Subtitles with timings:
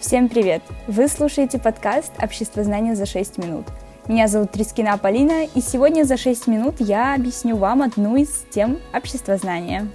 [0.00, 0.62] Всем привет!
[0.86, 3.66] Вы слушаете подкаст «Общество знания за 6 минут».
[4.06, 8.78] Меня зовут Трискина Полина, и сегодня за 6 минут я объясню вам одну из тем
[8.94, 9.88] общества знания.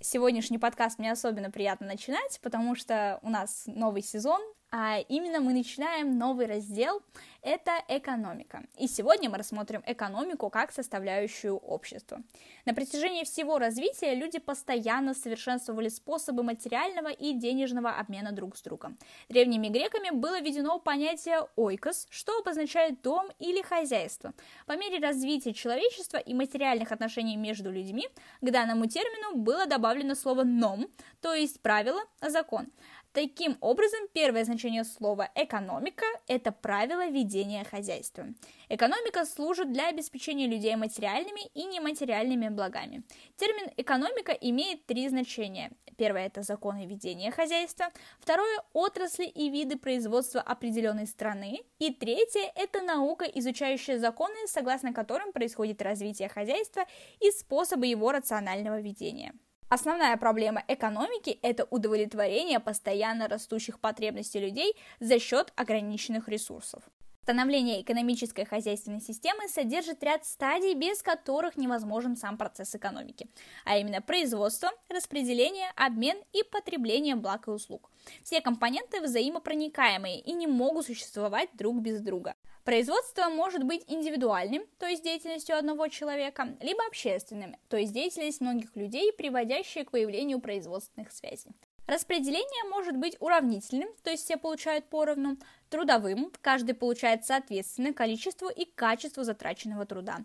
[0.00, 5.52] Сегодняшний подкаст мне особенно приятно начинать, потому что у нас новый сезон, а именно мы
[5.52, 7.02] начинаем новый раздел–
[7.42, 8.64] это экономика.
[8.76, 12.20] И сегодня мы рассмотрим экономику как составляющую общества.
[12.66, 18.98] На протяжении всего развития люди постоянно совершенствовали способы материального и денежного обмена друг с другом.
[19.28, 24.34] Древними греками было введено понятие «ойкос», что обозначает дом или хозяйство.
[24.66, 28.08] По мере развития человечества и материальных отношений между людьми
[28.40, 30.88] к данному термину было добавлено слово «ном»,
[31.20, 32.66] то есть правило, закон.
[33.12, 38.26] Таким образом, первое значение слова «экономика»– это правило ведения хозяйства.
[38.68, 43.02] Экономика служит для обеспечения людей материальными и нематериальными благами.
[43.36, 45.72] Термин «экономика» имеет три значения.
[45.96, 47.86] Первое– это законы ведения хозяйства.
[48.20, 51.60] Второе– отрасли и виды производства определенной страны.
[51.78, 56.84] И третье– это наука, изучающая законы, согласно которым происходит развитие хозяйства
[57.20, 59.32] и способы его рационального ведения.
[59.70, 66.82] Основная проблема экономики– это удовлетворение постоянно растущих потребностей людей за счет ограниченных ресурсов.
[67.28, 73.26] Становление экономической хозяйственной системы содержит ряд стадий, без которых невозможен сам процесс экономики,
[73.66, 77.90] а именно производство, распределение, обмен и потребление благ и услуг.
[78.22, 82.34] Все компоненты взаимопроникаемые и не могут существовать друг без друга.
[82.64, 88.74] Производство может быть индивидуальным, то есть деятельностью одного человека, либо общественным, то есть деятельность многих
[88.74, 91.50] людей, приводящая к появлению производственных связей.
[91.88, 95.38] Распределение может быть уравнительным, то есть все получают поровну,
[95.70, 100.18] трудовым, каждый получает соответственно количеству и качеству затраченного труда.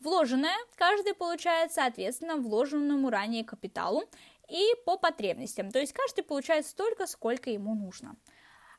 [0.00, 4.02] Вложенное, каждый получает соответственно вложенному ранее капиталу
[4.48, 8.16] и по потребностям, то есть каждый получает столько, сколько ему нужно.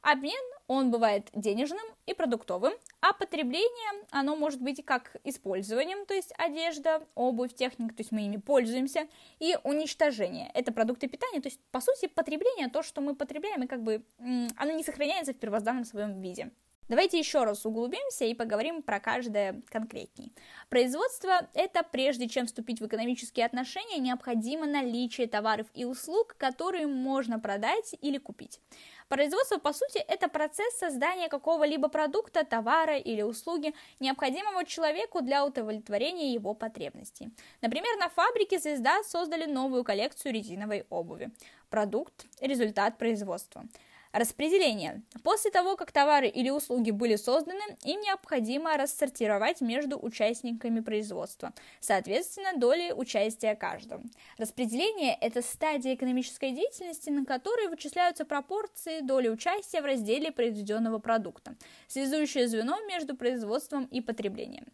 [0.02, 6.34] Обмен, он бывает денежным и продуктовым, а потребление, оно может быть как использованием, то есть
[6.38, 9.08] одежда, обувь, техника, то есть мы ими пользуемся,
[9.40, 13.68] и уничтожение, это продукты питания, то есть по сути потребление, то, что мы потребляем, и
[13.68, 16.52] как бы оно не сохраняется в первозданном своем виде.
[16.88, 20.32] Давайте еще раз углубимся и поговорим про каждое конкретней.
[20.70, 27.40] Производство– это прежде чем вступить в экономические отношения, необходимо наличие товаров и услуг, которые можно
[27.40, 28.60] продать или купить.
[29.08, 36.34] Производство, по сути, это процесс создания какого-либо продукта, товара или услуги, необходимого человеку для удовлетворения
[36.34, 37.30] его потребностей.
[37.62, 41.30] Например, на фабрике «Звезда» создали новую коллекцию резиновой обуви.
[41.70, 43.66] Продукт– результат производства.
[44.16, 45.02] Распределение.
[45.26, 52.58] После того, как товары или услуги были созданы, им необходимо рассортировать между участниками производства, соответственно,
[52.58, 54.02] доли участия каждого.
[54.38, 61.58] Распределение– это стадия экономической деятельности, на которой вычисляются пропорции доли участия в разделе произведенного продукта,
[61.90, 64.68] связующее звено между производством и потреблением.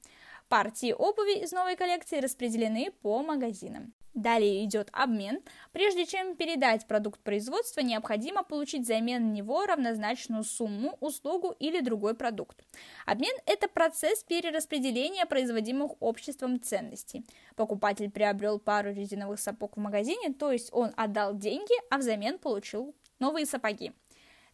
[0.52, 3.94] Партии обуви из новой коллекции распределены по магазинам.
[4.14, 5.40] Далее идет обмен.
[5.72, 12.66] Прежде чем передать продукт производства, необходимо получить взамен него равнозначную сумму, услугу или другой продукт.
[13.06, 17.26] Обмен– это процесс перераспределения производимых обществом ценностей.
[17.56, 22.94] Покупатель приобрел пару резиновых сапог в магазине, то есть он отдал деньги, а взамен получил
[23.20, 23.94] новые сапоги.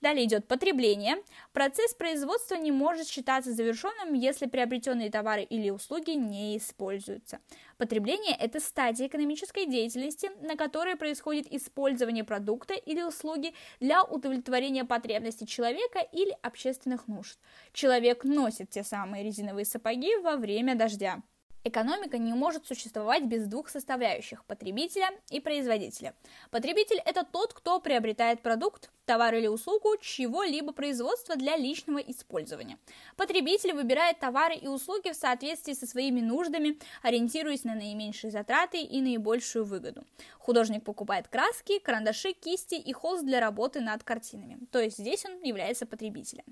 [0.02, 1.16] Далее идет потребление.
[1.54, 7.40] Процесс производства не может считаться завершенным, если приобретенные товары или услуги не используются.
[7.78, 15.48] Потребление– это стадия экономической деятельности, на которой происходит использование продукта или услуги для удовлетворения потребностей
[15.48, 17.40] человека или общественных нужд.
[17.74, 21.24] Человек носит те самые резиновые сапоги во время дождя.
[21.68, 26.14] Экономика не может существовать без двух составляющих– потребителя и производителя.
[26.50, 32.78] Потребитель– это тот, кто приобретает продукт, товар или услугу чьего-либо производства для личного использования.
[33.16, 39.02] Потребитель выбирает товары и услуги в соответствии со своими нуждами, ориентируясь на наименьшие затраты и
[39.02, 40.06] наибольшую выгоду.
[40.38, 45.42] Художник покупает краски, карандаши, кисти и холст для работы над картинами, то есть здесь он
[45.42, 46.46] является потребителем.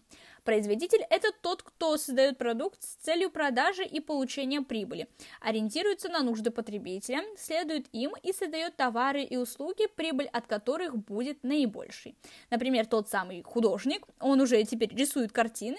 [0.43, 5.04] Производитель– это тот, кто создает продукт с целью продажи и получения прибыли,
[5.41, 11.43] ориентируется на нужды потребителя, следует им и создает товары и услуги, прибыль от которых будет
[11.43, 12.15] наибольшей.
[12.49, 15.77] Например, тот самый художник, он уже теперь рисует картины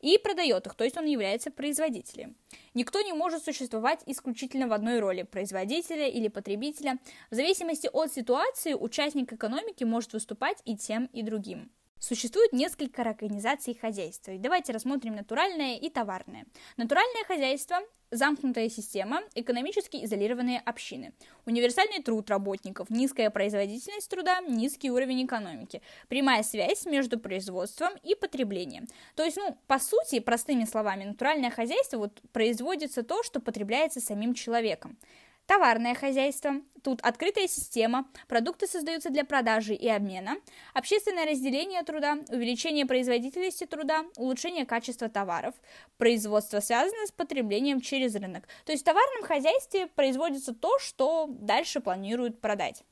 [0.00, 2.36] и продает их, то есть он является производителем.
[2.74, 6.98] Никто не может существовать исключительно в одной роли– производителя или потребителя.
[7.30, 11.70] В зависимости от ситуации участник экономики может выступать и тем, и другим.
[11.98, 14.34] Существует несколько организаций хозяйства.
[14.38, 16.46] Давайте рассмотрим натуральное и товарное.
[16.76, 17.78] Натуральное хозяйство–
[18.10, 21.12] замкнутая система, экономически изолированные общины.
[21.46, 28.86] Универсальный труд работников, низкая производительность труда, низкий уровень экономики, прямая связь между производством и потреблением.
[29.14, 34.34] То есть, ну, по сути, простыми словами, натуральное хозяйство вот производится то, что потребляется самим
[34.34, 34.98] человеком.
[35.46, 36.54] Товарное хозяйство.
[36.82, 40.36] Тут открытая система, продукты создаются для продажи и обмена,
[40.74, 45.54] общественное разделение труда, увеличение производительности труда, улучшение качества товаров,
[45.98, 48.48] производство связано с потреблением через рынок.
[48.64, 52.82] То есть в товарном хозяйстве производится то, что дальше планируют продать.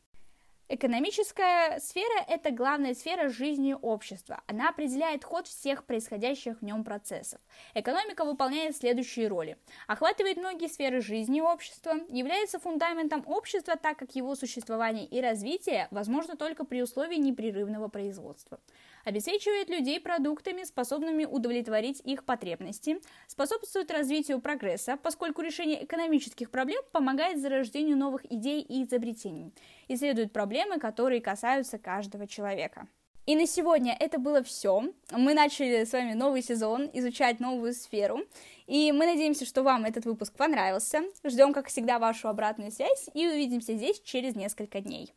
[0.71, 4.41] Экономическая сфера– это главная сфера жизни общества.
[4.47, 7.39] Она определяет ход всех происходящих в нем процессов.
[7.75, 9.59] Экономика выполняет следующие роли.
[9.87, 16.35] Охватывает многие сферы жизни общества, является фундаментом общества, так как его существование и развитие возможно
[16.35, 18.59] только при условии непрерывного производства
[19.05, 27.41] обеспечивает людей продуктами, способными удовлетворить их потребности, способствует развитию прогресса, поскольку решение экономических проблем помогает
[27.41, 29.53] зарождению новых идей и изобретений,
[29.89, 32.89] исследует проблемы, которые касаются каждого человека.
[33.27, 34.93] И на сегодня это было все.
[35.11, 38.21] Мы начали с вами новый сезон, изучать новую сферу.
[38.67, 41.01] И мы надеемся, что вам этот выпуск понравился.
[41.25, 45.15] Ждем, как всегда, вашу обратную связь и увидимся здесь через несколько дней.